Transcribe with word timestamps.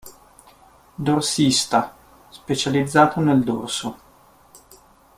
"Dorsista": 0.97 1.93
Specializzato 2.31 3.19
nel 3.19 3.43
dorso. 3.43 3.97